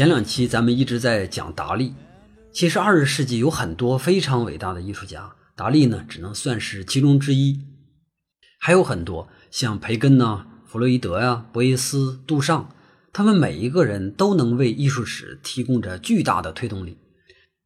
[0.00, 1.92] 前两期咱们一直在讲达利，
[2.52, 7.60] 其实二十世纪有很多非常伟大的艺术家，达利呢只能算是其中之一，
[8.58, 12.70] 还有很多像培根呐、弗洛伊德呀、博伊斯、杜尚，
[13.12, 16.96] 他们每一个人都能为艺术史提供着巨大的推动力，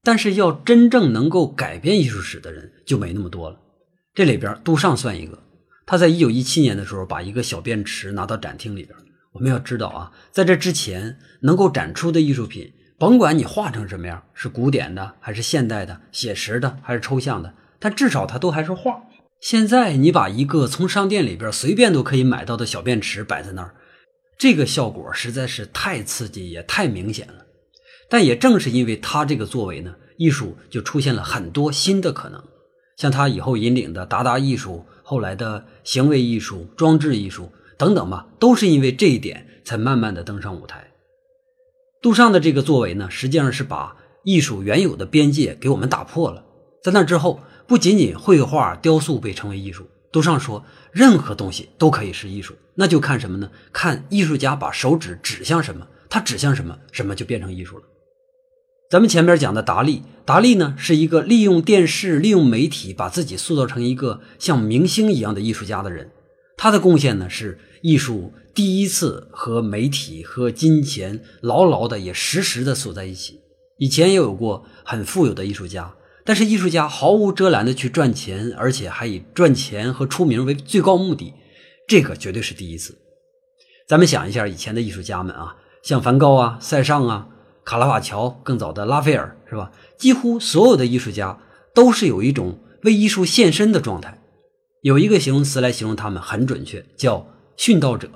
[0.02, 3.60] 但是要真正能够改变艺术史的人就没那么多了。
[4.12, 5.40] 这里边杜尚算一个，
[5.86, 8.98] 他在一九一七年的时候把一个小便池拿到展厅里边。
[9.34, 19.02] 我们要知道啊，在这之前能够展出的艺术品，甭管你画成什么样，是古典的还是现代的、写实的还是抽象的，但至少它都还是画。
[19.40, 23.74] 现在你把一个从商店里边随便都可以买到的小便池摆在那儿，
[24.38, 27.44] 这个效果实在是太刺激也太明显了。
[28.08, 32.40] 但也正是因为他这个作为呢，艺术就出现了很多新的可能，
[32.96, 37.50] 像他以后引领的达达艺术，后来的行为艺术、装置艺术。
[37.76, 40.92] 等等吧，都是因为这一点才慢慢的登上舞台。
[42.00, 46.44] 杜尚的这个作为呢，实际上是把艺术原有的边界给我们打破了。
[46.82, 53.50] 在那之后，不仅仅绘画、雕塑被称为艺术，杜尚说，任何东西都可以是艺术，那就看什么呢？
[53.72, 57.84] 看艺术家把手指指向什么，他指向什么，什么就变成艺术了。
[58.90, 66.10] 咱们前面讲的达利，达利呢是一个利用电视、利用媒体，把自己塑造成一个像明星一样的艺术家的人。
[66.56, 73.40] 他的贡献呢，是艺术第一次和媒体和金钱牢牢的也实时的锁在一起。
[73.78, 75.94] 以前也有过很富有的艺术家，
[76.24, 81.34] 但是艺术家毫无遮拦的去赚钱，而且还以赚钱和出名为最高目的，
[81.88, 82.96] 这个绝对是第一次。
[83.88, 87.28] 咱们想一下以前的艺术家们啊，像梵高啊、塞尚啊、
[87.64, 89.72] 卡拉瓦乔，更早的拉斐尔，是吧？
[89.98, 91.38] 几乎所有的艺术家
[91.74, 94.22] 都是有一种为艺术献身的状态。
[94.84, 98.10] 有一个形容词来形容他们很准确，叫殉道者。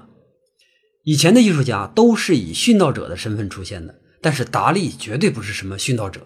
[1.03, 6.21] 以前的艺术家都是以殉道者的身份出现的，但是达利绝对不是什么殉道者。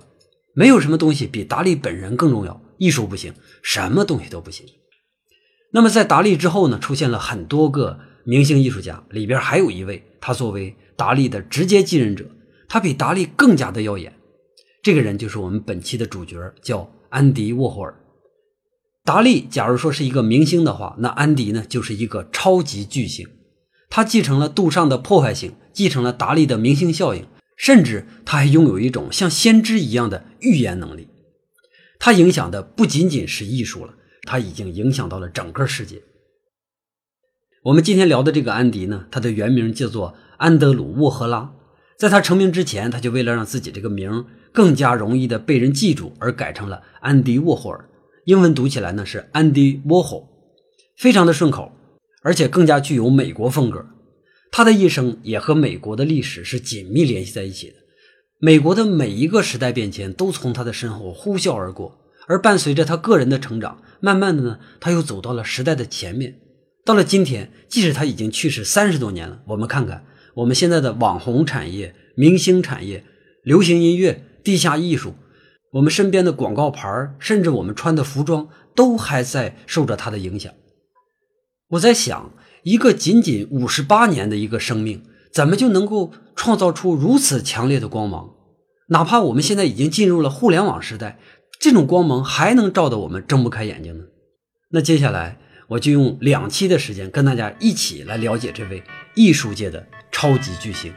[0.52, 2.60] 没有什么东西比达利本人更重要。
[2.78, 3.32] 艺术不行，
[3.62, 4.66] 什么东西都不行。
[5.70, 12.26] 那么在达利之后呢，出现了很多个明星艺术家，里边还有一位，他作为达利的直接继任者，
[12.68, 14.12] 他比达利更加的耀眼。
[14.82, 17.94] 这个人就是我们本期的主角，叫安迪沃霍尔。
[19.04, 23.26] 达利，假如说是一个明星的话，那安迪呢就是一个超级巨星。
[23.90, 27.26] 他继承了杜尚的破坏性，继承了达利的明星效应，
[27.56, 31.08] 甚至他还拥有一种像先知一样的预言能力。
[31.98, 36.02] 他影响的不仅仅是艺术了，他已经影响到了整个世界。
[37.64, 41.52] 我们今天聊的这个安迪呢，他的原名叫做安德鲁沃赫拉。
[41.98, 47.88] 在他成名之前，他就为了让自己这个名更加容易的被人记住，而改成了安迪沃霍尔。
[48.24, 50.26] 英文读起来呢是 Andy Warhol，
[50.96, 51.72] 非常的顺口，
[52.22, 53.84] 而且更加具有美国风格。
[54.52, 57.74] 他的一生也和美国的历史是紧密联系在一起的。
[58.38, 66.38] 美国的每一个时代变迁都从他的身后呼啸而过，而伴随着他个人的成长，慢慢的呢，他又走到了时代的前面。
[66.84, 70.04] 到了今天，即使他已经去世三十多年了，我们看看
[70.34, 73.04] 我们现在的网红产业、明星产业、
[73.42, 75.14] 流行音乐、地下艺术。
[75.72, 80.52] 我们身边的广告牌甚至我们穿的服装，都还在受着他的影响。
[81.70, 82.30] 我在想，
[82.62, 85.02] 一个仅仅五十八年的一个生命，
[85.32, 88.34] 怎么就能够创造出如此强烈的光芒？
[88.88, 91.18] 哪怕我们现在已经进入了互联网时代，
[91.58, 94.04] 这种光芒还能照得我们睁不开眼睛呢？
[94.72, 98.82] 那接下来，我就用两期的时间跟大家一起来了解这位
[99.14, 100.92] 艺术界的超级巨星。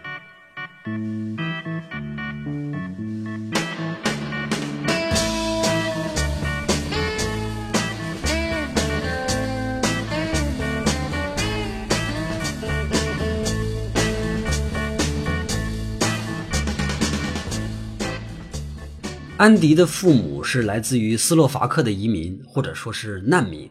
[19.37, 23.69] 安迪的父母是来自于斯洛伐克的移民，或者说是难民。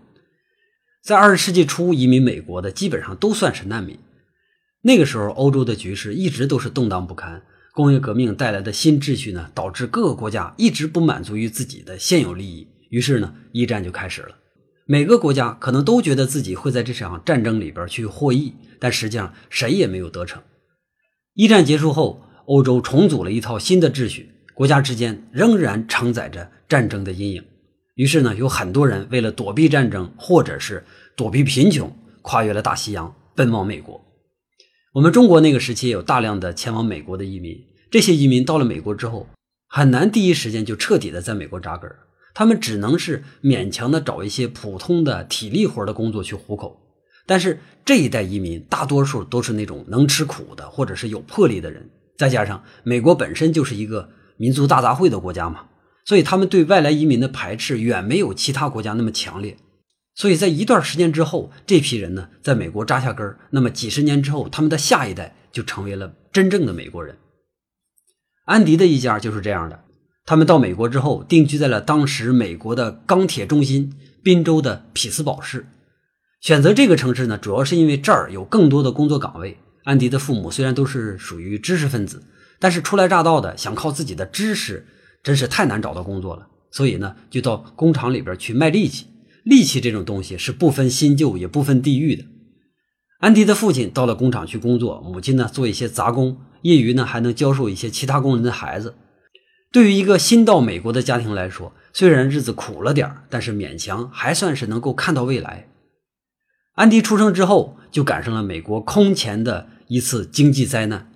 [1.02, 3.98] 在二十世纪初移民美国的，基本上都算是难民。
[4.82, 14.36] 那个时候，欧洲的局势一直都是动荡不堪，工业革命带来的新秩序呢，导致各个国家一直不满足于自己的现有利益，于是呢，一战就开始了。
[14.84, 20.42] 每个国家可能都觉得自己会在这场战争里边去获益，但实际上谁也没有得逞。
[21.32, 24.33] 一战结束后，欧洲重组了一套新的秩序。
[24.54, 27.44] 国家之间仍然承载着战争的阴影，
[27.94, 30.84] 于是呢，有很多人为了躲避战争，或者是
[31.16, 34.00] 躲避贫穷，跨越了大西洋，奔往美国。
[34.92, 37.56] 我们中国那个时期有大量的前往美国的移民，
[37.90, 39.28] 这些移民到了美国之后，
[39.66, 41.90] 很难第一时间就彻底的在美国扎根，
[42.32, 46.80] 他们只能是勉强的找一些普通的体力活的工作去糊口。
[47.26, 51.90] 但是这一代移民大多数都是那种能吃苦的，或者是有魄力的人。
[52.16, 55.66] 再加上美国本身就是一个民族大杂烩的国家嘛，
[56.04, 59.56] 所以他们对外来移民的排斥远没有其他国家那么强烈。
[60.14, 67.16] 所以在一段时间之后，这批人呢在美国扎下根，那么几十年之后，他们的下一代就成为了真正的美国人。
[68.44, 69.82] 安迪的一家就是这样的，
[70.24, 73.92] 他们到美国之后，定居在了当时美国的钢铁中心
[74.22, 75.66] 宾州的匹兹堡市。
[76.40, 79.56] 选择这个城市呢，主要是因为这儿有更多的工作岗位。
[79.84, 82.22] 安迪的父母虽然都是属于知识分子，
[82.64, 84.86] 但是初来乍到的想靠自己的知识，
[85.22, 86.46] 真是太难找到工作了。
[86.70, 89.06] 所以呢，就到工厂里边去卖力气。
[89.42, 92.24] 力气这种东西是不分新旧，也不分地域的。
[93.18, 98.94] 安迪的父亲到了工厂去工作，母亲呢做一些杂工，业余呢还能教授一些其他工人的孩子。
[99.70, 105.68] 对于一个新到美国的家庭来说，虽然日子苦了点但是勉强还算是能够看到未来。
[106.76, 111.10] 安迪出生之后，就赶上了美国空前的一次经济灾难。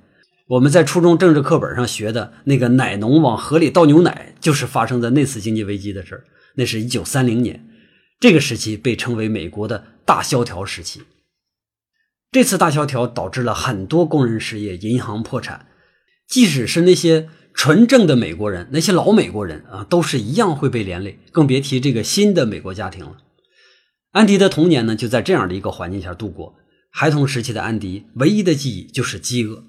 [0.49, 6.25] 我们在初中政治课本上学的那个奶农往河里倒牛奶，就是发生在那次经济危机的事儿。
[6.55, 7.69] 那是一九三零年。
[8.19, 11.03] 这个时期被称为美国的大萧条时期。
[12.33, 15.67] 这次大萧条导致了很多工人失业、银行破产，
[16.27, 23.19] 即使是那些纯正的美国人，那些老美国人啊，都是一样会被连累，更别提这个新的美国家庭了。
[24.13, 26.55] 安迪的童年呢，就在这样的一个环境下度过。
[26.91, 29.63] 孩童时期的安迪唯一的记忆就是饥饿，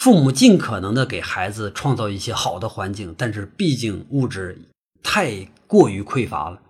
[0.00, 4.58] 父母尽可能的给孩子创造一些好的环境，但是毕竟物质
[5.02, 6.62] 太过于匮乏了。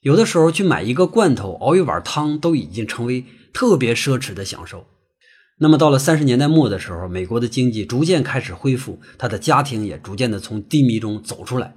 [0.00, 4.86] 有的时候去买一个罐头熬一碗汤都已经成为特别奢侈的享受。
[5.58, 11.74] 那么到了三十年代末的时候，美国的经济逐渐开始恢复，他的家庭也逐渐的从低迷中走出来。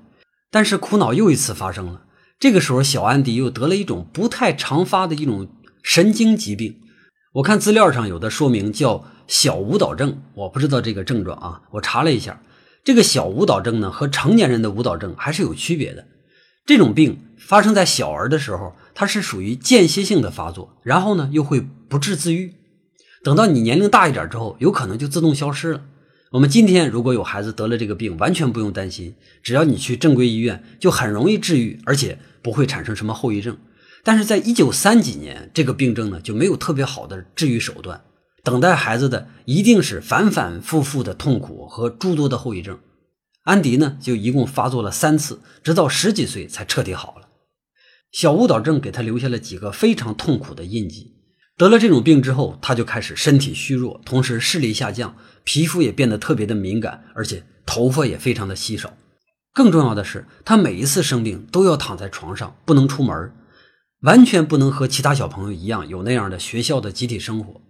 [0.50, 2.04] 但是苦恼又一次发生了。
[2.40, 5.50] 这个时候，小安迪又得了一种不太常发的一种
[5.84, 6.80] 神经疾病。
[7.34, 11.64] 我看资料上有的说明叫小舞蹈症，我不知道这个症状啊。
[11.72, 12.40] 我查了一下，
[12.84, 16.06] 这个小舞蹈症呢和成年人的舞蹈症还是有区别的。
[16.64, 21.60] 这种病发生在小儿的时候，它是属于间歇性的发作，然后呢又会
[21.90, 22.54] 不治自愈。
[23.24, 25.82] 等到你年龄大一点之后，有可能就自动消失了。
[26.34, 33.58] 我们今天如果有孩子得了这个病，完全不用担心，只要你去正规医院，就很容易治愈，而且不会产生什么后遗症。
[34.04, 38.04] 但是在一九三几年，这个病症呢就没有特别好的治愈手段，
[38.44, 42.78] 等待孩子的一定是反反复复的痛苦和诸多的后遗症。
[43.44, 47.28] 安迪呢，就一共发作了三次，直到十几岁才彻底好了。
[48.12, 51.14] 小舞蹈症给他留下了几个非常痛苦的印记。
[51.58, 58.94] 得了这种病之后，他就开始身体虚弱，同时视力下降，皮肤也变得特别的敏感，而且头发也非常的稀少。
[59.54, 63.32] 更重要的是，他每一次生病都要躺在床上，不能出门，
[64.04, 67.62] 完全不能和其他小朋友一样有那样的学校的集体生活。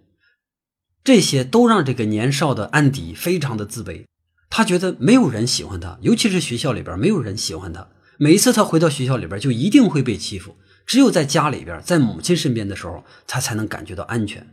[1.02, 4.04] 这些都让这个年少的安迪非常的自卑。
[4.50, 7.88] 他觉得没有人喜欢他，尤其是学校里边没有人喜欢他。
[8.18, 10.56] 每一次他回到学校里边，就一定会被欺负。
[10.86, 14.46] 只有在家里边，在母亲身边的时候，他才能感觉到安全。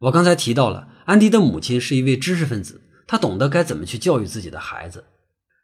[0.00, 5.04] 我刚才提到了，安迪的母亲是一位知识分子，他懂得该怎么去教育自己的孩子。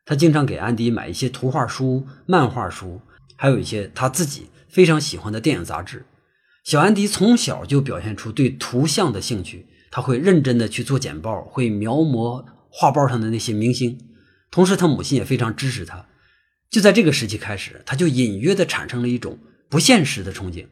[0.05, 3.01] 他经常给安迪买一些图画书、漫画书，
[3.37, 6.05] 还有一些他自己非常喜欢的电影杂志。
[6.65, 12.45] 小安迪从小就表现出对图像的兴趣，他会认真的去做简报，会描摹。
[12.77, 13.97] 画报上的那些明星，
[14.51, 16.09] 同时他母亲也非常支持他。
[16.69, 19.39] 就在这个时期开始，他就隐约的产生了一种
[19.71, 20.67] 不现实的憧憬。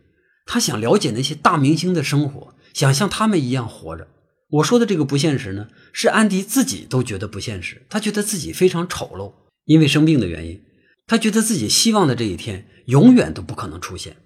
[0.44, 4.08] 他想了解那些大明星的生活，想像他们一样活着。
[4.50, 7.86] 我说的这个不现实呢，是安迪自己都觉得不现实。
[7.88, 9.32] 他觉得自己非常丑陋，
[9.66, 10.60] 因为生病的原因，
[11.06, 14.16] 他觉得自己希望的这一天永远都不可能出现。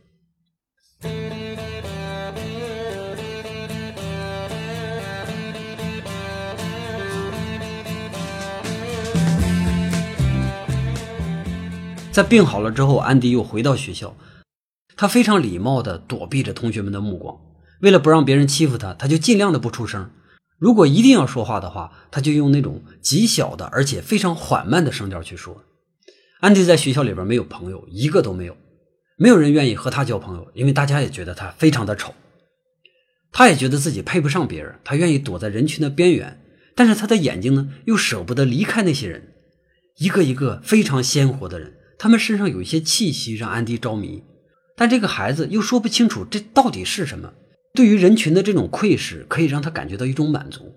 [12.12, 14.16] 在病好了之后，安迪又回到学校。
[14.96, 17.38] 他非常礼貌地躲避着同学们的目光，
[17.82, 20.10] 为了不让别人欺负他，他就尽量的不出声。
[20.56, 25.65] 如果一定要说话的话，他就用那种极小的而且非常缓慢的声调去说。
[26.40, 28.56] 安迪在学校里边没有朋友，一个都没有，
[29.16, 32.14] 没有人愿意和他交朋友，因为大家也觉得他非常的丑。
[33.32, 36.40] 他也觉得自己配不上别人，他愿意躲在人群的边缘，
[36.74, 39.32] 但是他的眼睛呢，又舍不得离开那些人，
[39.98, 41.74] 一个一个非常鲜活的人。
[41.98, 44.22] 他们身上有一些气息让安迪着迷，
[44.76, 47.32] 但这个孩子又说不清楚这到底是什么。
[47.72, 50.74] 对于人群的这种窥视，可以让他感觉到一种满足。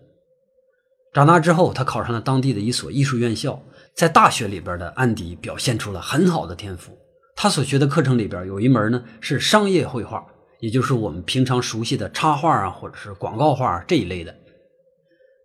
[1.13, 3.61] 长大之后，他考上了当地的一所艺术院校。
[3.99, 6.97] 在大学里边的安迪表现出了很好的天赋。
[7.35, 10.25] 他所学的课程里边有一门呢是商业绘画，
[10.61, 14.33] 也就是我们平常熟悉的插画啊，或者是广告画这一类的。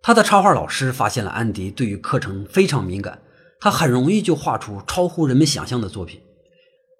[0.01, 3.19] 他的插画老师发现了安迪对于课程非常敏感，
[3.59, 6.21] 他很容易就画出超乎人们想象的作品。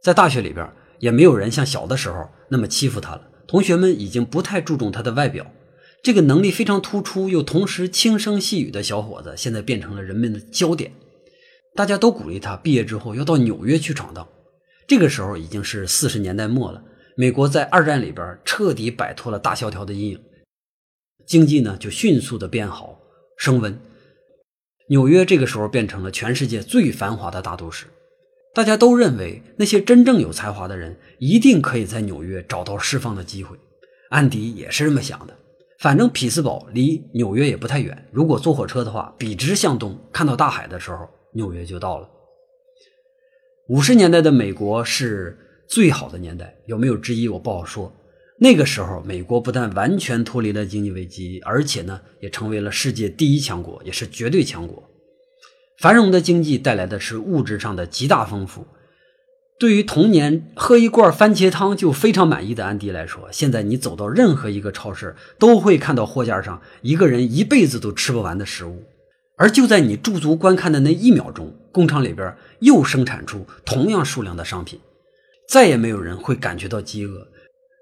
[0.04, 0.70] 在大学里边，
[1.00, 3.22] 也没有人像小的时候那么欺负他了。
[3.48, 5.50] 同学们已经不太注重他的外表，
[6.04, 10.92] 这个能力非常突出又同时轻声细语的小伙子，现在变成了人们的焦点。
[11.76, 14.28] 大家都鼓励他毕业之后要到纽约去闯荡。
[14.88, 16.82] 这个时候已经是四十年代末了，
[17.18, 20.20] 美国在二战里边彻底摆脱了大萧条的阴影，
[21.28, 22.98] 经济呢就迅速的变好
[23.38, 23.78] 升温。
[24.88, 27.88] 纽约这个时候变成了全世界最繁华的大都市。
[28.54, 33.58] 大家都认为那些真正有才华的人一定可以在纽约找到释放的机会。
[34.12, 35.36] 安迪也是这么想的。
[35.80, 42.10] 反正匹兹堡离纽约也不太远，如果坐火车的话，笔直向东，看到大海的时候，纽约就到了。
[43.68, 45.38] 五十年代的美国是
[45.68, 47.28] 最好的年代，有没有之一？
[47.28, 47.94] 我不好说。
[48.38, 54.84] 那个时候，美国不但完全脱离了经济危机，而且呢，也成为了世界第一强国，也是绝对强国。
[55.80, 58.68] 繁荣的经济带来的是物质上的极大丰富。
[59.58, 68.84] 对于童年喝一罐番茄汤就非常满意的安迪来说，现在你走到任何一个超市，都会看到货架上一个人一辈子都吃不完的食物。
[69.38, 74.80] 而就在你驻足观看的那一秒钟，工厂里边又生产出同样数量的商品，
[75.50, 77.28] 再也没有人会感觉到饥饿。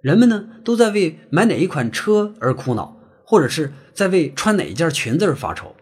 [0.02, 5.76] 人们呢，都在为买哪一款车而苦恼，或者是在为穿哪一件裙子而发愁。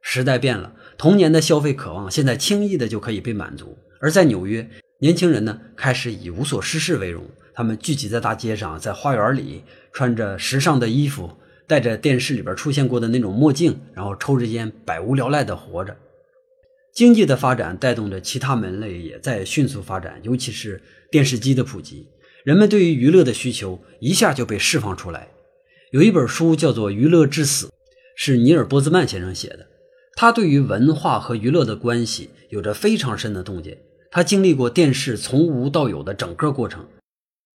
[0.00, 0.72] 时代变了。
[0.96, 7.22] 童年的消费渴望现在轻易的就可以被满足，而在纽约，年轻人呢开始以无所事事为荣，
[7.54, 11.30] 他们聚集在大街上，在花园里，穿着时尚的衣服，
[11.68, 15.94] 戴着电视里边出现过的那种墨镜，然后抽着烟，百无聊赖的活着。
[16.94, 22.08] 经济的发展带动着其他门类也在迅速发展，尤其是电视机的普及，
[22.42, 25.28] 人们对于娱乐的需求一下就被释放出来。
[25.92, 27.66] 有一本书叫做《娱乐至死》，
[28.16, 29.66] 是尼尔波兹曼先生写的。
[30.16, 33.78] 他对于文化和娱乐的关系有着非常深的洞见，
[34.10, 36.84] 他经历过电视从无到有的整个过程，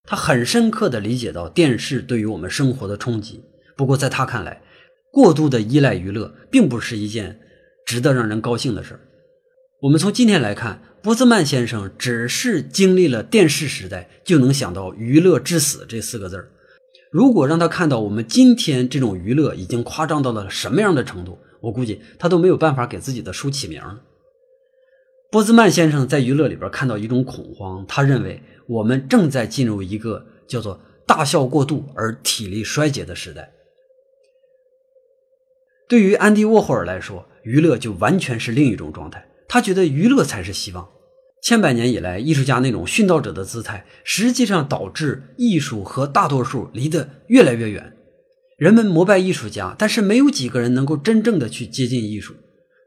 [0.04, 3.44] 他很深刻地理解到电视对于我们生活的冲击。
[3.76, 4.62] 不过，在他看来，
[5.12, 7.40] 过度的依赖娱乐并不是一件
[7.86, 9.00] 值得让人高兴的事儿。
[9.82, 16.50] 我们从今天来看，波兹曼先生只是经历了电视时代，就能想到“娱乐至死”这四个字儿。
[17.12, 24.02] 如果让他看到我们今天这种娱乐已经夸张到了什么样的程度，我估计他都没有办法给自己的书起名了。
[25.30, 33.52] 波兹曼先生在娱乐里边看到一种恐慌，他认为我们正在进入一个叫做“大笑过度而体力衰竭”的时代。
[35.94, 39.24] 对于安迪沃霍尔来说，娱乐就完全是另一种状态。
[39.48, 40.90] 他觉得娱乐才是希望。
[41.44, 47.96] 千百年以来，艺术家那种殉道者的姿态，实际上导致艺术和大多数离得越来越远。
[48.58, 52.34] 人们膜拜艺术家，但是没有几个人能够真正的去接近艺术。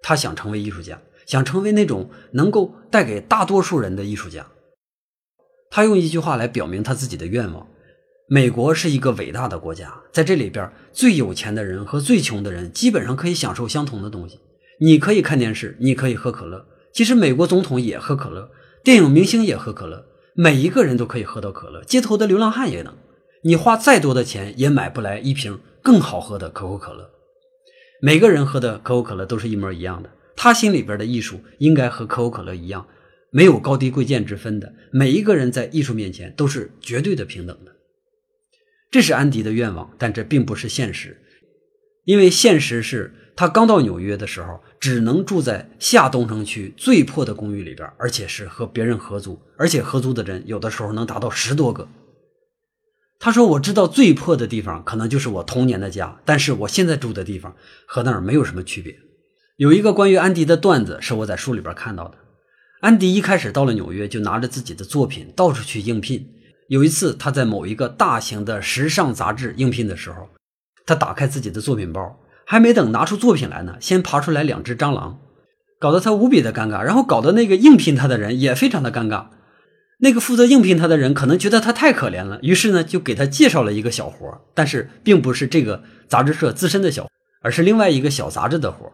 [0.02, 4.44] 他想成为艺术家，想成为那种能够带给大多数人的艺术家。
[5.70, 7.68] 他用一句话来表明他自己的愿望：
[8.28, 14.40] 美国是一个伟大的国家，在这里边，最有钱的人和最穷的人基本上可以享受相同的东西。
[14.80, 18.50] 你可以看电视，你可以喝可乐，其实美国总统也喝可乐，
[18.82, 20.04] 电影明星也喝可乐，
[20.34, 22.92] 每一个人都可以喝到可乐，街头的流浪汉也能。
[23.44, 27.08] 你花再多的钱也买不来一瓶更好喝的可口可乐。
[28.02, 30.10] 每个人喝的可口可乐都是一模一样的。
[30.34, 32.88] 他心里边的艺术应该和可口可乐一样，
[33.30, 34.74] 没有高低贵贱之分的。
[34.90, 37.75] 每一个人在艺术面前都是绝对的平等的。
[38.90, 41.20] 这是安迪的愿望，但这并不是现实，
[42.04, 51.88] 因为现实是他刚到纽约的时候，只能住在下东城区最破的公寓里边，而且是和别人合租，而且合租的人有的时候能达到十多个。
[53.18, 58.94] 他说：“我知道最破的地方可能就是我童年的家，但是我现在住的地方和那儿没有什么区别。”
[59.56, 62.18] 有一个关于安迪的段子是我在书里边看到的。
[62.82, 66.28] 安迪一开始到了纽约，就拿着自己的作品到处去应聘。
[66.68, 70.28] 有一次，他在某一个大型的时尚杂志应聘的时候，
[70.84, 75.18] 他打开自己的作品包，还没等拿出作品来呢，先爬出来两只蟑螂，
[75.78, 79.26] 搞得他无比的尴尬，然后搞得那个应聘他的人也非常的尴尬。
[80.00, 87.08] 那个负责应聘他的人可能觉得他太可怜了，于是呢就给他介绍了一个小活，但是并不是这个杂志社自身的小，
[87.42, 88.92] 而是另外一个小杂志的活。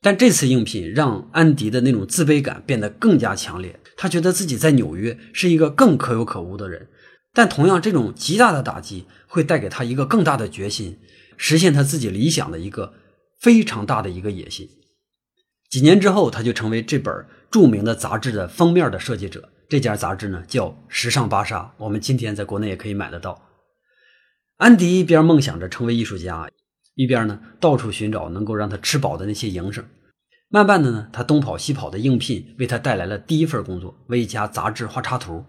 [0.00, 6.88] 但这次应聘让安迪的那种自卑感变得更加强烈，他觉得自己在纽约是一个更可有可无的人。
[7.32, 10.98] 但同样，这种极大的打击会带给他一个更大的决心，
[11.36, 12.92] 实现他自己理想的一个
[13.40, 14.68] 非常大的一个野心。
[15.70, 17.14] 几年之后，他就成为这本
[17.50, 19.48] 著名的杂志的封面的设计者。
[19.68, 23.40] 这家杂志呢叫《时尚芭莎》，我们今天在国内也可以买得到。
[24.56, 26.50] 安迪一边梦想着成为艺术家，
[26.96, 29.84] 一边呢到处寻找能够让他吃饱的那些营生。
[30.48, 35.44] 慢慢的呢，他东跑西跑的应聘为他带来了第一份工作，为一家杂志画插图。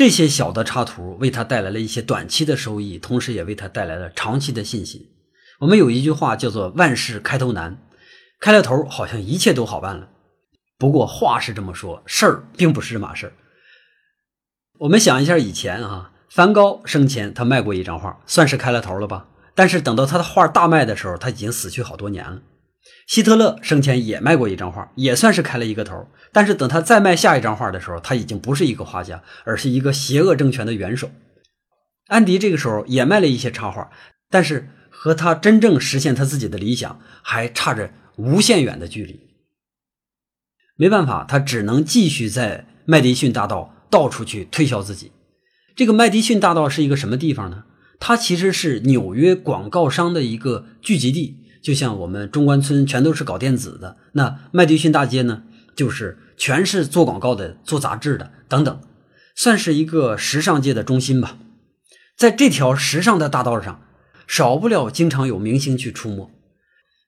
[0.00, 5.10] 这些小的插图为他带来了一些短期的收益，同时也为他带来了长期的信心。
[5.58, 7.76] 我们有一句话叫做“万事开头难”，
[8.40, 10.08] 开了头好像一切都好办了。
[10.78, 13.34] 不过话是这么说，事儿并不是这码事儿。
[14.78, 19.28] 我们想一下，以前啊，梵高生前他卖过一张画，算是开了头了吧？
[19.54, 22.40] 但是等到他的画大卖的时候，他已经死去好多年了。
[23.06, 26.08] 希特勒生前也卖过一张画，也算是开了一个头。
[26.32, 31.10] 但是等他再卖下一张画的时候，他已经不是一个画家，而是一个邪恶政权的元首。
[32.06, 33.90] 安迪这个时候也卖了一些插画，
[34.30, 39.20] 但是和他真正实现他自己的理想还差着无限远的距离。
[40.76, 45.12] 没办法，他只能继续在麦迪逊大道到处去推销自己。
[45.76, 47.64] 这个麦迪逊大道是一个什么地方呢？
[47.98, 51.39] 它其实是纽约广告商的一个聚集地。
[51.62, 55.42] 就像我们中关村全都是搞电子的，那麦迪逊大街呢，
[55.76, 58.80] 就是全是做广告的、做杂志的等等，
[59.36, 61.36] 算是一个时尚界的中心吧。
[62.16, 63.82] 在这条时尚的大道上，
[64.26, 66.30] 少不了经常有明星去出没，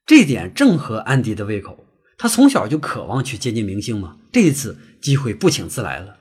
[0.04, 1.86] 这点正合安迪的胃口。
[2.18, 6.16] 他从小就渴望去接近明星嘛，这一次机会不请自来了。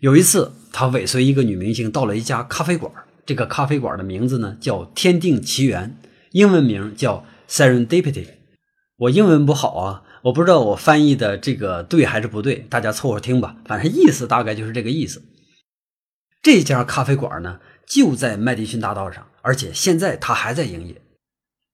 [0.00, 2.92] 有一次，他尾随一个女明星到了一家咖啡馆，
[3.24, 5.96] 这个咖啡馆的名字呢叫“天定奇缘”，
[6.32, 7.24] 英文名叫。
[7.48, 8.26] Serendipity，
[8.96, 13.56] 我英文不好啊，我不知道我翻译的这个对还是不对，大家凑合听吧。
[13.64, 15.22] 反正意思大概就是这个意思。
[16.42, 21.00] 这家咖啡馆呢就在麦迪逊大道上，而且现在它还在营业。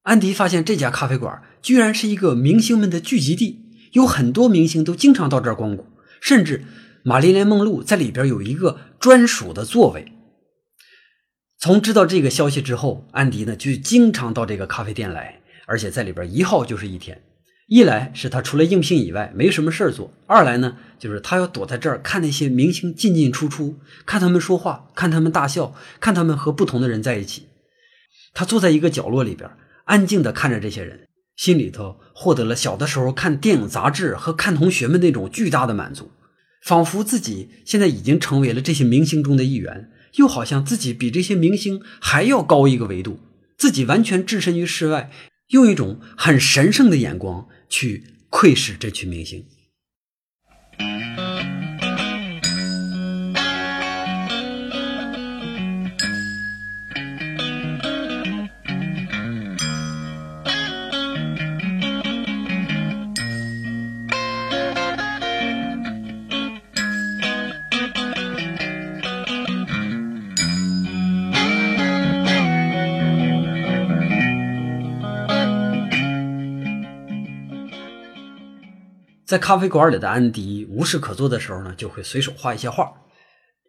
[0.03, 5.87] 安迪发现这家咖啡馆居然是一个明星们的聚集地，有很多明星都经常到这儿光顾，
[6.21, 6.65] 甚至
[7.03, 10.13] 玛丽莲梦露在里边有一个专属的座位。
[11.59, 15.41] 从知道这个消息之后，安迪呢就经常到这个咖啡店来。
[15.67, 17.23] 而且在里边一耗就是一天，
[17.67, 27.47] 一来是他除了应聘以外没什么事儿做，二来呢就是他要躲在这儿看那些明星进进出出，看他们说话，看他们大笑，看他们和不同的人在一起。
[28.35, 29.49] 他坐在一个角落里边，
[29.85, 36.11] 安静地看着这些人，心里头获得了小的时候看电影杂志和看同学们那种巨大的满足，
[36.63, 43.21] 仿佛自己现在已经成为了这些明星中的一员，又好像自己比这些明星还要高一个维度，
[43.57, 45.11] 自己完全置身于世外。
[45.49, 49.47] 用一种很神圣的眼光去窥视这群明星。
[79.35, 82.89] 在咖啡馆里的安迪无事可做的时候呢，就会随手画一些画，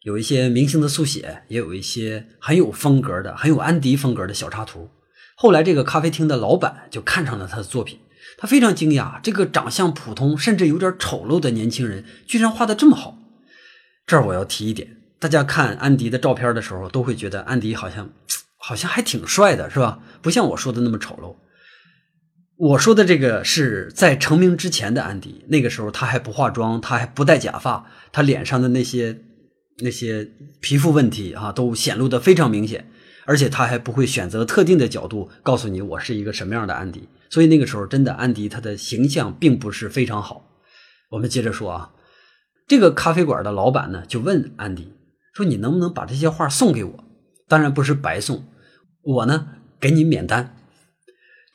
[0.04, 4.92] 有一些明星的速写，也有一些很有风格的、很有安迪风格的小插图。
[5.36, 7.98] 后来，这个咖啡厅的老板就看上了他的作品，
[8.38, 13.18] 他非常惊讶，这个长相普通甚至有点丑陋的年轻人居然画的这么好。
[14.06, 18.08] 这儿我要提一点，大家看安迪的照片的时候，都会觉得安迪好像
[18.58, 19.98] 好像还挺帅的，是吧？
[20.22, 21.36] 不像我说的那么丑陋。
[22.58, 29.22] 我说的这个是在成名之前的安迪，那个时候他还不化妆，他还不戴假发，他脸上的那些
[29.80, 30.26] 那些
[30.62, 32.90] 皮肤问题啊，都显露的非常明显，
[33.26, 40.50] 而且他还不会选择特定的角度告诉你我是一个什么样的安迪，所以那个时候真的安迪他的形象并不是非常好。
[41.10, 41.92] 我们接着说啊，
[42.68, 44.94] 这个咖啡馆的老板呢就问安迪
[45.34, 47.04] 说：“你能不能把这些画送给我？
[47.50, 48.46] 当然不是白送，
[49.02, 50.56] 我呢给你免单。”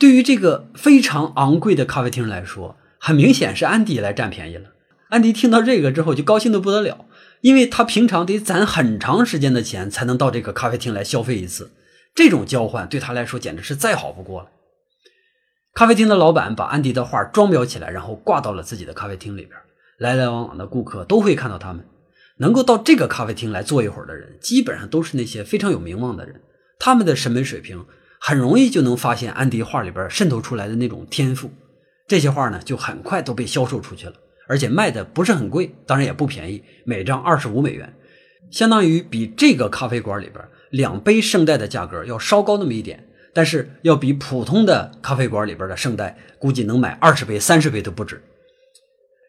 [0.01, 4.71] 对于这个非常昂贵的咖啡厅来说，很明显是安迪来占便宜了。
[5.11, 7.05] 安迪听到这个之后就高兴的不得了，
[7.43, 11.73] 因为他平常得攒很长时间的钱才能到这个咖啡厅来消费一次，
[12.15, 14.49] 这种交换对他来说简直是再好不过了。
[15.75, 19.53] 咖啡厅的老板把安迪的画装裱起来，然后挂到了自己的咖啡厅里边，
[19.99, 21.85] 来来往往的顾客都会看到他们。
[22.39, 26.41] 能够到这个咖啡厅来坐一会儿的人，基本上都是那些非常有名望的人，
[26.79, 27.85] 他们的审美水平。
[28.23, 31.51] 很容易就能发现安迪画里边渗透出来的那种天赋，
[32.07, 34.13] 这些画呢就很快都被销售出去了，
[34.47, 37.93] 而且卖的不是很贵，当然也不便宜，每张二十五美元，
[38.51, 48.23] 相当于比这个咖啡馆里边两杯圣代的价格要稍高那么一点，但是要比普通的咖啡馆里边的圣代估计能买二十杯、三十杯都不止。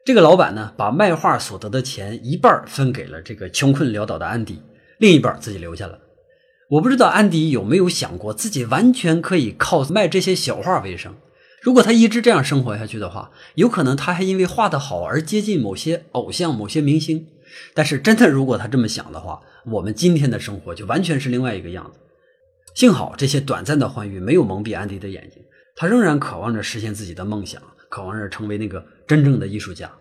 [0.04, 4.62] 这个老板呢，把卖画所得的钱一半分给了这个穷困潦倒的安迪，
[4.98, 5.98] 另一半自己留下了。
[6.72, 11.14] 我不知道安迪有没有想过，自己完全可以靠卖这些小画为生。
[11.62, 17.28] 如果他一直这样生活下去的话，有可能他还因为画得好而接近某些偶像、某些明星。
[17.74, 22.00] 但是，真的如果他这么想的话，我们今天的生活就完全是另外一个样子。
[22.74, 25.44] 幸好这些短暂的欢愉没有蒙蔽安迪的眼睛，
[25.76, 29.92] 他仍然渴望着实现自己的梦想，渴望着成为那个真正的艺术家。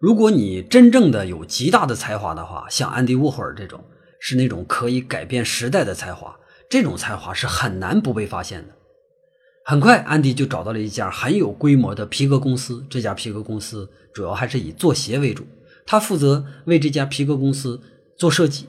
[0.00, 3.82] 如果你真正的有极大的才华的话，像安迪沃霍尔这种。
[4.26, 6.34] 是那种可以改变时代的才华，
[6.70, 8.74] 这种才华是很难不被发现的。
[9.66, 12.82] 很快，安迪就找到了一家很有规模的皮革公司。
[12.88, 15.44] 这家皮革公司主要还是以做鞋为主，
[15.84, 17.78] 他负责为这家皮革公司
[18.16, 18.66] 做设计。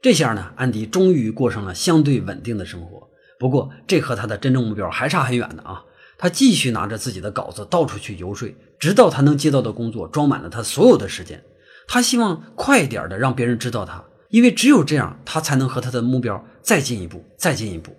[0.00, 3.10] 这下呢，安迪终于过上了相对稳定的生活。
[3.40, 5.84] 不过，这和他的真正目标还差很远的啊！
[6.16, 11.42] 他继续拿着自己的稿子到处去游说，直到他能接到的工作装满了他所有的时间。
[11.88, 14.04] 他希望快点的让别人知道他。
[14.34, 17.96] 因为只有这样，他才能和他的目标再进一步，再进一步。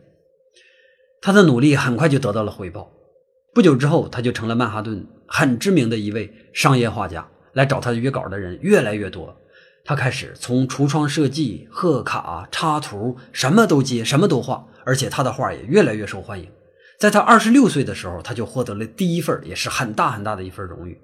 [1.21, 2.91] 他的努力很快就得到了回报。
[3.53, 7.25] 不久之后，他就成了曼哈顿很知名的一位商业画家。
[7.53, 9.33] 来找他约稿的人越来越多，
[9.85, 16.51] 他开始从橱窗设计、贺卡、插图，什么都接，什么都画，而且他的画也越来越受欢迎。
[16.99, 20.99] 在他二十六岁的时候，他就获得了第一份，也是很大很大的一份荣誉。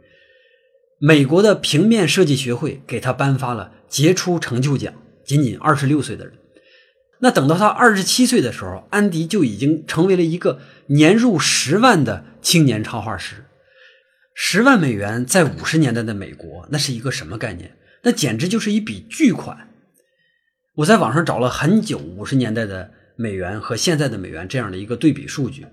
[1.00, 4.94] 美国的平面设计学会给他颁发了杰出成就奖。
[5.26, 6.34] 仅仅二十六岁的人，
[7.20, 13.46] 那等到他二十七岁的时候，安迪就已经成为了一个年入十万的青年插画师。
[14.34, 17.78] 十万美元在五十年代的美国，那是一个什么概念？
[18.04, 19.70] 那简直就是一笔巨款。
[20.76, 25.68] 我在网上找了很久，五十年代的美元和现在的美元这样的一个对比数据，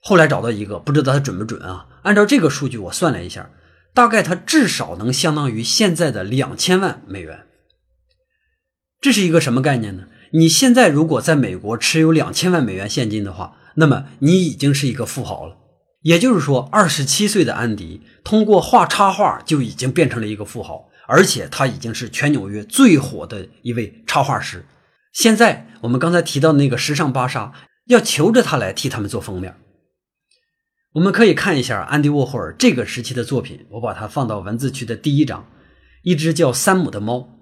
[0.00, 1.86] 后来找到一个，不知道它准不准啊？
[2.02, 3.48] 按照这个数据，我算了一下，
[3.94, 7.45] 大概它至少能相当于现在的两千万美元。
[9.06, 10.08] 这是一个什么概念呢？
[10.32, 15.56] 你现在如果在美国持有两千万美元现金的话，那么你已经是一个富豪了。
[16.02, 24.64] 也就是说，二十七岁的安迪通过画插画就已经变成了一个富豪，而且他已经是全纽约最火的一位插画师。
[25.12, 27.52] 现在我们刚才提到的那个时尚芭莎
[27.86, 29.54] 要求着他来替他们做封面。
[30.94, 35.46] 我们可以看一下安迪沃霍尔这个时期的作品，我把它放到文字区的第一章，
[36.02, 37.34] 一只叫山姆的猫。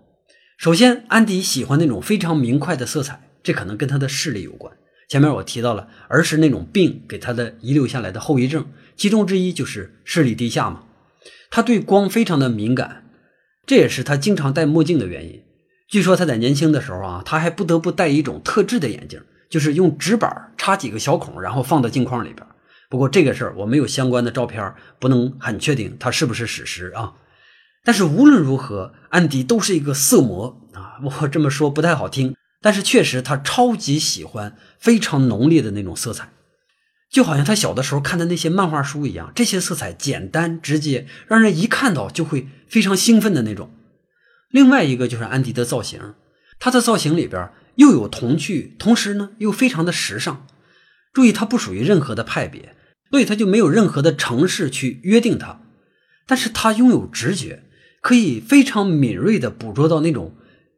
[0.57, 4.73] 首先，安迪喜欢那种非常明快的色彩，这可能跟他的视力有关。
[5.09, 10.85] 前面我提到了儿时那种病给他的遗留下来的后遗症，其中之一就是视力低下嘛。
[11.51, 13.05] 他对光非常的敏感，
[13.67, 15.43] 这也是他经常戴墨镜的原因。
[15.88, 22.47] 据说他在年轻的时候啊，他还不得不戴一种特制的眼镜，就是用纸板插几个小孔，然后放到镜框里边。
[22.88, 27.12] 不过这个事儿我没有相关的照片，不能很确定它是不是史实啊。
[27.85, 30.99] 但是无论如何，安迪都是一个色魔啊！
[31.03, 36.31] 我这么说不太好听，但是确实他超级喜欢非常浓烈的那种色彩，
[37.11, 39.31] 就好像他小的时候看的那些漫画书一样。
[39.35, 43.70] 这些色彩简单直接，让人一看到就会非常兴奋的那种。
[44.51, 46.14] 另外一个就是安迪的造型，
[46.59, 50.47] 他的造型里边又有童趣，同时呢又非常的时尚。
[51.12, 52.75] 注意，他不属于任何的派别，
[53.11, 55.61] 所以他就没有任何的城市去约定他，
[56.27, 57.63] 但是他拥有直觉。
[58.05, 60.35] 可以非常敏锐地捕捉到那种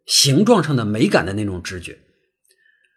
[0.07, 1.99] 形状上的美感的那种直觉。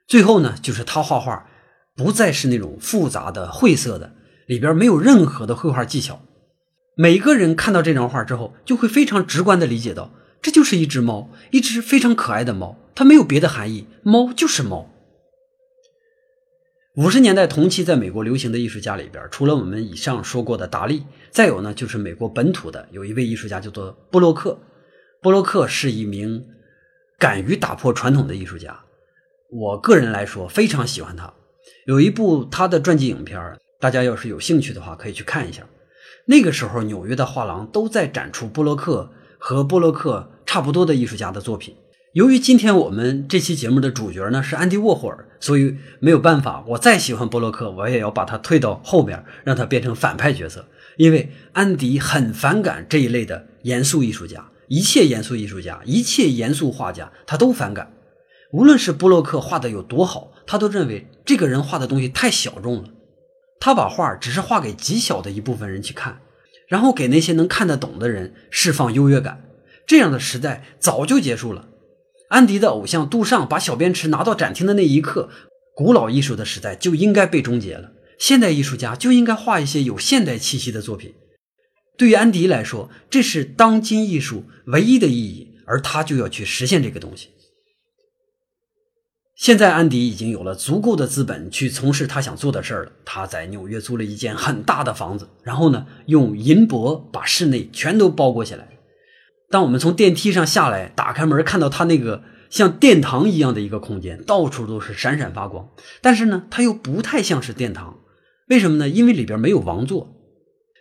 [0.08, 1.50] 最后呢，就是他画画
[1.96, 4.13] 不再是那种复杂的晦涩的，
[4.46, 6.22] 里边没有任何的绘画技巧。
[6.96, 10.13] 每个人看到这张画之后，就会非常直观地理解到，
[10.44, 14.94] 这就是一只猫，一只非常可爱的猫，它没有别的含义，猫就是猫。
[16.98, 24.58] 五十年代同期在美国流行的艺术家里边，除了我们以上说过的达利，再有呢就是美国本土的有一位艺术家叫做布洛克。
[25.22, 26.46] 布洛克是一名
[27.18, 28.80] 敢于打破传统的艺术家，
[29.50, 31.34] 我个人来说非常喜欢他。
[31.86, 33.39] 有一部他的传记影片，
[33.80, 35.63] 大家要是有兴趣的话可以去看一下。
[36.26, 41.76] 那个时候纽约的画廊都在展出布洛克和布洛克差不多的艺术家的作品。
[42.13, 50.65] 由于今天我们这期节目的主角呢是安迪沃霍尔，所以没有办法，我再喜欢波洛克，我也要把他推到后边，让他变成反派角色。
[51.00, 57.94] 因为安迪很反感这一类的严肃艺术家，一切严肃艺术家，一切严肃画家，他都反感。
[58.52, 62.90] 无论是布洛克画的有多好，他都认为这个人画的东西太小众了。
[63.62, 66.20] 他把画只是画给极小的一部分人去看，
[66.68, 69.42] 然后给那些能看得懂的人释放优越感。
[69.88, 71.70] 这样的时代早就结束了。
[72.28, 75.30] 安迪的偶像杜尚把小便池拿到展厅的那一刻，
[75.74, 77.94] 古老艺术的时代就应该被终结了。
[78.20, 81.16] 现代艺术家就应该画一些有现代气息的作品。
[81.98, 87.30] 对于安迪来说，这是当今艺术唯一的意义，而他就要去实现这个东西。
[89.36, 92.92] 现在安迪已经有了足够的资本去从事他想做的事儿了。
[93.06, 98.68] 他在纽约租了一间很大的房子，然后呢，用银箔把室内全都包裹起来。
[99.50, 105.70] 当我们从电梯上下来，打开门看到他那个像殿堂一样的一个空间，到处都是闪闪发光。
[106.02, 107.98] 但是呢，它又不太像是殿堂，
[108.50, 108.90] 为什么呢？
[108.90, 110.16] 因为里边没有王座，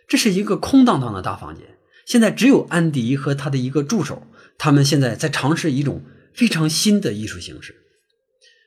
[0.07, 1.63] 这是一个空荡荡的大房间。
[2.05, 4.23] 现在只有安迪和他的一个助手，
[4.57, 6.01] 他们现在在尝试一种
[6.33, 7.75] 非常新的艺术形式。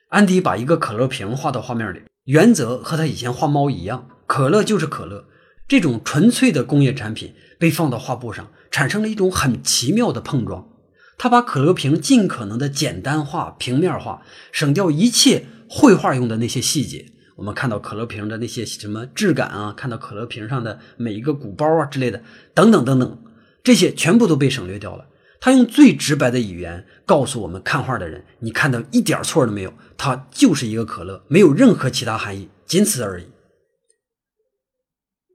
[0.07, 5.25] 安迪把一个可乐瓶画到画面里，原则和他以前画猫一样，可乐就是可乐。
[5.67, 10.69] 这种纯粹的工业产品被放到画布上，产生了一种很奇妙的碰撞。
[11.17, 14.21] 他把可乐瓶尽可能的简单化、平面化，
[14.53, 17.07] 省掉一切绘画用的那些细节。
[17.35, 22.21] 我们看到可乐瓶的那些什么质感啊，看到可乐瓶上的每一个鼓包啊之类的，
[22.53, 23.23] 等等等等，
[23.63, 25.07] 这些全部都被省略掉了。
[25.39, 33.25] 他用最直白的语言告诉我们看画的人：“你看到一点错都没有，它就是一个可乐，没有任何其他含义，仅此而已。”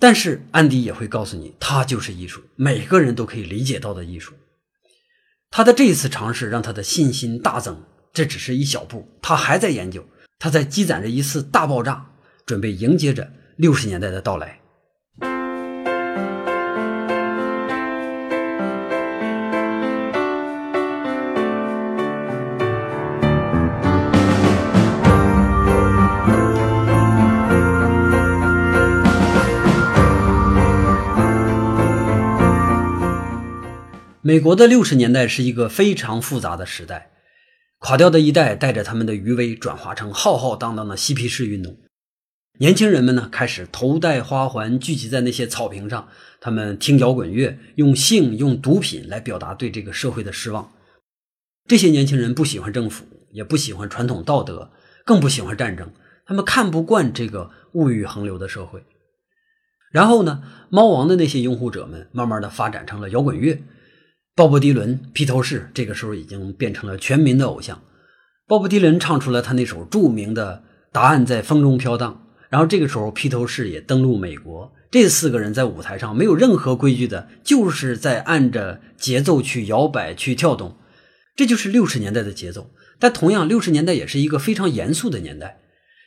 [0.01, 4.33] 但是安迪也会告诉你，它就是艺术，每个人都可以理解到的艺术。
[5.51, 7.83] 他的这一次尝试让他的信心大增，
[8.13, 10.07] 这只是一小步，他还在研究，
[10.41, 12.07] 他在积攒着一次大爆炸，
[12.47, 14.61] 准备迎接着六十年代的到来。
[34.23, 37.11] 美国的六十年代是一个非常复杂的时代，
[37.79, 41.77] 垮掉的一代带着他们的余威转化成浩浩荡荡的嬉皮士运动。
[42.59, 46.09] 年轻人们呢开始头戴花环，聚集在那些草坪上，
[46.41, 50.73] 他们听摇滚乐，用性、用毒品来表达对这个社会的失望。
[51.69, 54.73] 这些年轻人不喜欢政府，也不喜欢传统道德，
[55.05, 55.93] 更不喜欢战争，
[56.27, 58.83] 他们看不惯这个物欲横流的社会。
[59.93, 63.63] 然后呢，猫王的那些拥护者们慢慢的发展成了摇滚乐。
[64.39, 67.83] 鲍勃迪伦、披头士这个时候已经变成了全民的偶像。
[68.47, 74.73] 鲍勃迪伦唱出了他那首著名的《答案在风中飘荡》，然后这个时候披头士也登陆美国。
[74.93, 80.77] 这四个人在舞台上没有任何规矩的，就是在按着节奏去摇摆、去跳动。
[81.35, 82.71] 这就是六十年代的节奏。
[83.01, 85.59] 但同样，六十年代也是一个非常严肃的年代。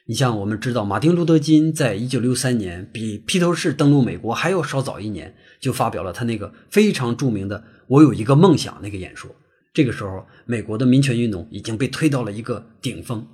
[0.07, 7.63] 你像我们知道，马丁·路德·金在一九六三年比披头士登陆美国还要稍早一年，就发表了他那个非常著名的。
[7.87, 9.33] 我有一个梦想，那个演说。
[9.73, 13.25] 这个时候，美国的民权运动已经被推到了一个顶峰，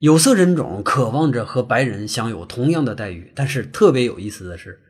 [0.00, 3.30] 有色人种渴望着和白人享有同样的待遇。
[3.34, 4.80] 但是特别有意思的是，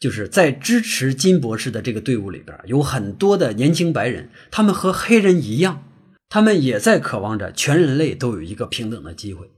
[0.00, 5.84] 就是在支持金博士的这个队伍里边，有很多的年轻白人，他们和黑人一样，
[6.30, 9.50] 他们也在渴望着全人类都有一个平等的机会。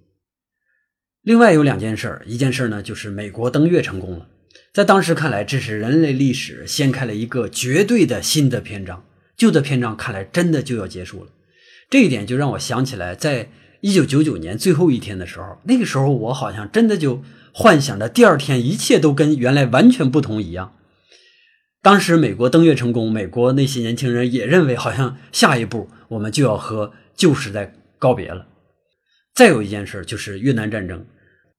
[1.22, 4.26] 另外有两件事一件事呢，就是美国登月成功了。
[4.72, 9.04] 在当时看来，这是人类历史掀开了一个绝对的新的篇章，
[9.36, 11.30] 旧的篇章看来真的就要结束了。
[11.90, 20.72] 这一点就让我想起来，在一九九九年最后一天的时候，那个时候我好像真的就幻想着第二天一切都跟原来完全不同一样。
[21.82, 28.46] 当时美国登月成功，美国那些年轻人也认为，好像下一步我们就要和旧时代告别了。
[29.34, 31.06] 再有一件事就是越南战争。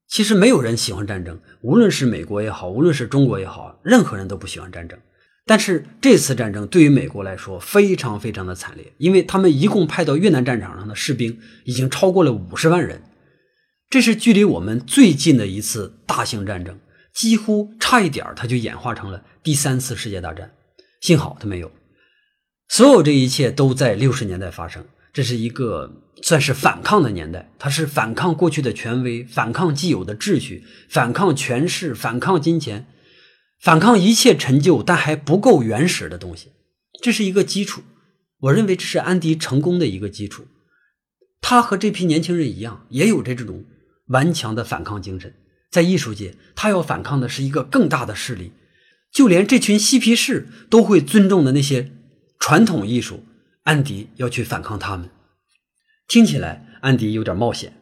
[0.07, 4.99] 其实没有人喜欢战争，无论是美国也好，无论是中国也好，任何人都不喜欢战争。
[5.45, 13.01] 但是这次战争对于美国来说非常非常的惨烈，因为他们一共派到越南战场上的士兵已经超过了五十万人，
[13.89, 16.77] 这是距离我们最近的一次大型战争，
[17.13, 20.51] 几乎差一点它就演化成了第三次世界大战。
[20.99, 21.71] 幸好它没有。
[22.67, 25.97] 所有这一切都在六十年代发生，这是一个。
[26.24, 32.86] 算是反抗的年代，它是反抗过去的权威，反抗既有的秩序，反抗权势，反抗金钱，
[33.60, 36.50] 反抗一切陈旧但还不够原始的东西。
[37.02, 37.82] 这是一个基础，
[38.41, 40.45] 我认为这是安迪成功的一个基础。
[41.41, 43.65] 他和这批年轻人一样，也有着这种
[44.10, 45.34] 顽强的反抗精神。
[45.71, 48.52] 在艺术界，他要反抗的是一个更大的势力，
[49.12, 51.89] 就连这群嬉皮士都会尊重的那些
[52.38, 53.24] 传统艺术，
[53.63, 55.10] 安迪要去反抗他们。
[56.08, 57.74] 听起来，安迪有点冒险。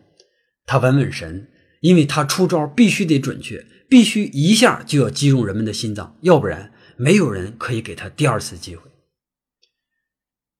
[0.65, 1.50] 他稳稳神，
[1.82, 8.84] 因为他出招必须得准确，必须一下就要击中人们的心脏，要不然没有人可以给他第二次机会。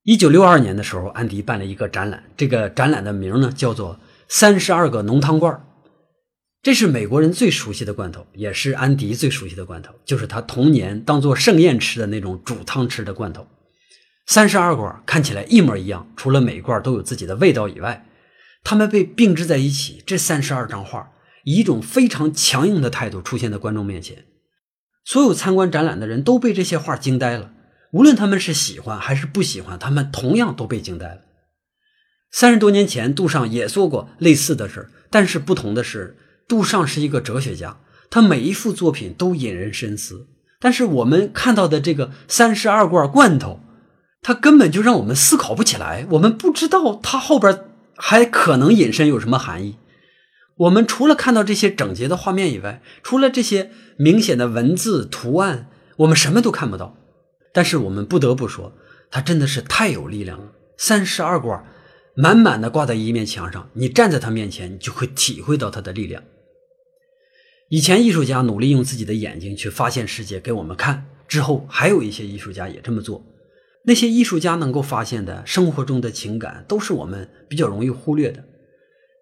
[0.04, 3.96] 一九六二年的时候，安迪办了一个展览，这个展览的名呢叫做
[4.28, 5.54] 《三十二个浓汤罐》。
[6.64, 13.46] 这是美国人最熟悉的罐头，也是安迪最熟悉的罐头，就是他童年当做盛宴吃的那种煮汤吃的罐头。
[14.30, 18.06] 三十二罐看起来一模一样，除了每罐都有自己的味道以外，
[18.64, 21.10] 他们被并置在一起，这三十二张画
[21.46, 24.26] 以一种非常强硬的态度出现在观众面前。
[25.04, 27.52] 所有参观展览的人都被这些画惊呆了，
[27.92, 31.22] 无论他们是喜欢还是不喜欢，他们同样都被惊呆了。
[32.32, 36.16] 三十多年前，杜尚也做过类似的事但是不同的是，
[36.48, 37.80] 杜尚是一个哲学家，
[38.12, 40.28] 他每一幅作品都引人深思。
[40.60, 43.62] 但是我们看到的这个三十二罐罐头，
[44.22, 49.78] 它根本就让我们思考不起来，我们不知道它后边还可能隐申有什么含义。
[50.58, 56.98] 我们除了看到这些整洁的画面以外，除了这些明显的文字图案，我们什么都看不到。
[57.54, 58.74] 但是我们不得不说，
[59.10, 60.52] 它真的是太有力量了。
[60.78, 61.64] 三十二卦。
[62.16, 66.22] 满满的挂在一面墙上，你站在他面前，你就会体会到他的力量。
[67.70, 73.24] 以前艺术家努力用自己的眼睛去发现世界给我们看，之后还有一些艺术家也这么做。
[73.90, 78.44] 那些艺术家能够发现的生活中的情感，都是我们比较容易忽略的。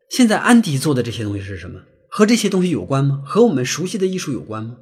[0.10, 1.80] 现在安迪做的这些东西是什么？
[2.10, 3.24] 和这些东西有关吗？
[3.26, 4.76] 和我们熟悉的艺术有关吗？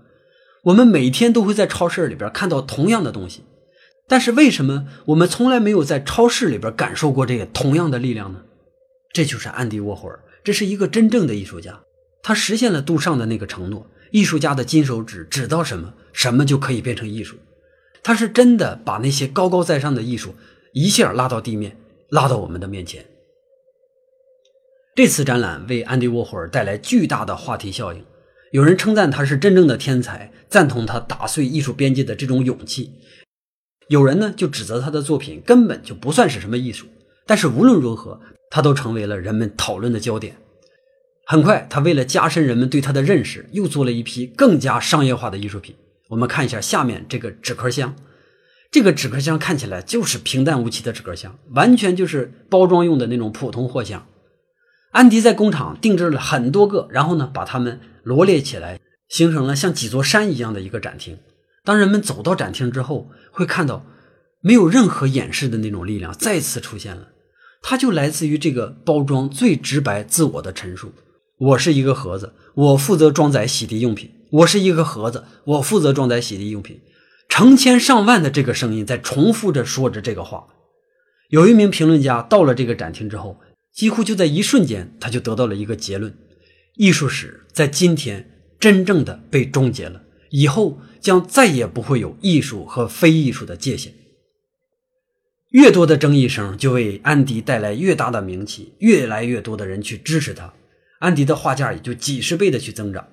[0.63, 3.43] 我们每天都会在超市里边看到同样的东西。
[4.08, 8.41] 但是为什么我们从来没有在超市里边感受过这个同样的力量呢？
[9.13, 11.80] 这就是安迪沃霍尔，这是一个真正的艺术家，
[12.24, 17.36] 他实现了杜尚的那个承诺：艺术家的金手指指到什么，什么就可以变成艺术。
[18.06, 20.36] 他是真的把那些高高在上的艺术
[20.74, 21.76] 一下拉到地面，
[22.10, 23.04] 拉到我们的面前。
[24.96, 28.06] 这次展览为安迪沃霍尔带来巨大的话题效应，
[28.52, 32.91] 有人称赞他是真正的天才，赞同他打碎艺术边界的这种勇气。
[33.88, 36.86] 有人呢就指责他的作品根本就不算是什么艺术，
[37.26, 40.38] 但是无论如何，他都成为了人们讨论的焦点。
[41.26, 45.76] 很快，他为了加深人们对他的认识，又做了一批更加商业化的艺术品。
[46.10, 47.96] 我们看一下下面这个纸壳箱，
[48.72, 54.06] 这个纸壳箱看起来就是平淡无奇的纸壳箱，完全就是包装用的那种普通货箱。
[54.91, 61.18] 安迪在工厂定制了很多个，然后呢把它们罗列起来，形成了像几座山一样的一个展厅。
[61.63, 63.86] 当人们走到展厅之后，会看到
[64.41, 67.10] 没有任何掩饰的那种力量再次出现了，
[67.62, 70.94] 它就来自于这个包装最直白自我的陈述：
[71.39, 76.82] 我是一个盒子，我负责装载洗涤用品；我是一个盒子，我负责装载洗涤用品。
[77.30, 80.48] 成千上万的这个声音在重复着说着这个话。
[81.30, 83.39] 有一名评论家到了这个展厅之后，
[83.71, 86.13] 几乎就在一瞬间，他就得到了一个结论：
[86.76, 90.02] 艺术史在今天真正的被终结了。
[90.32, 93.93] 以后将再也不会有艺术和非艺术的界限。
[95.52, 100.54] 越多的争议声就为安迪带来越大的名气，越来越多的人去支持他，
[101.00, 103.08] 安迪的画价也就几十倍的去增长。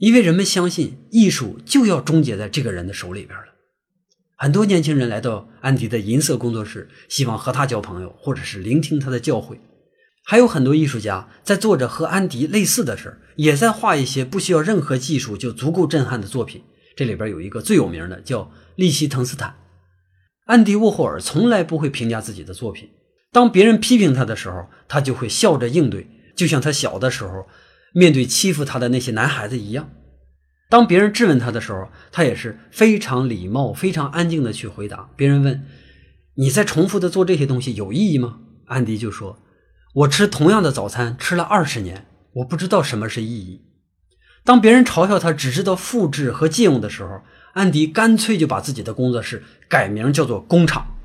[0.00, 3.44] 因为人们相信艺术就要终结在这个人的手里边了。
[4.36, 9.58] 很多年轻人来到安迪的银色工作室，希望和他交朋友，或者是聆听他的教诲。
[10.24, 16.62] 还有很多艺术家在做着和安迪类似的事儿，也在画一些不需要任何技术就足够震撼的作品。
[16.96, 19.54] 这里边有一个最有名的，叫利希滕斯坦。
[20.46, 22.88] 安迪沃霍尔从来不会评价自己的作品，
[23.30, 27.46] 当别人批评他的时候，他就会笑着应对，就像他小的时候
[27.92, 29.90] 面对欺负他的那些男孩子一样。
[30.68, 35.10] 当别人质问他的时候，他也是非常礼貌、非常安静的去回答。
[35.16, 35.66] 别人问
[36.36, 39.42] ：“你在重复的做这些东西有意义吗？”安迪就说。
[39.92, 43.62] 我吃同样的早餐吃了二十年，我不知道什么是意义。
[44.44, 47.22] 当别人嘲笑他只知道复制和借用的时候，
[47.54, 50.96] 安迪干脆就把自己的工作室改名叫做工厂。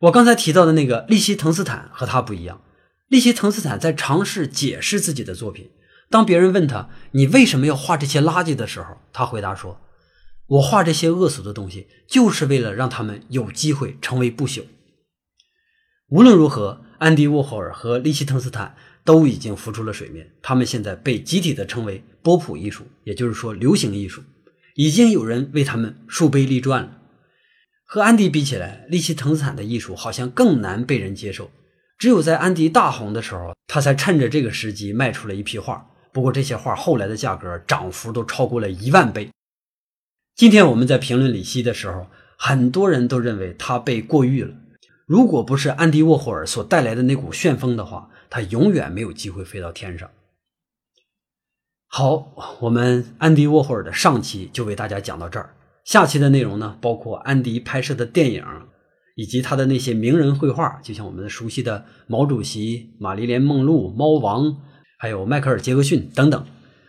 [0.00, 2.62] 我刚才提到的那个利希滕斯坦和他不一样，
[3.08, 5.70] 利希滕斯坦在尝试解释自己的作品。
[6.10, 9.80] 当别人问他你为什么要画这些垃圾的时候，他回答说
[10.46, 14.64] ：“我画这些恶俗的东西，就是为了让他们有机会成为不朽。”
[16.10, 16.82] 无论如何。
[16.98, 24.22] 安迪沃霍尔和利希滕斯坦都已经浮出了水面，他们现在被集体的称为波普艺术，也就是说流行艺术。
[24.76, 26.98] 已经有人为他们树碑立传了。
[27.84, 31.50] 和安迪比起来，利希滕斯坦的艺术好像更难被人接受。
[31.98, 35.90] 只有在安迪大红的时候，他才趁着这个时机卖出了一批画。
[36.14, 39.28] 不过这些画后来的价格涨幅都超过了一万倍。
[40.36, 42.06] 今天我们在评论李希的时候，
[42.38, 44.54] 很多人都认为他被过誉了。
[45.06, 50.08] 如果不是安迪沃霍尔所带来的那股旋风的话，他永远没有机会飞到天上。
[51.88, 55.56] 好，我们安迪沃霍尔的上期就为大家讲到这儿。
[55.84, 58.44] 下期的内容呢，包括安迪拍摄的电影，
[59.16, 64.56] 以及他的那些名人绘画，就像我们熟悉的毛主席、玛丽莲梦露、猫王，
[65.04, 66.46] 还有迈克尔杰克逊等等。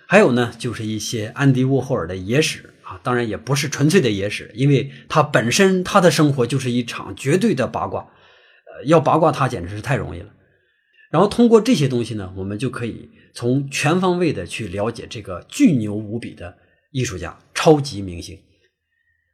[0.08, 2.70] 还有呢，就是一些安迪沃霍尔的野史。
[2.84, 10.28] 啊，当然也不是纯粹的野史，因为他本身他的生活就是一场绝对的八卦，呃，要八卦他简直是太容易了。
[11.12, 16.56] 然后通过这些东西呢，我们就可以从全方位的去了解这个巨牛无比的
[16.92, 18.40] 艺术家、超级明星。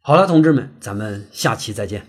[0.01, 2.07] 好了，同志们，咱们下期再见。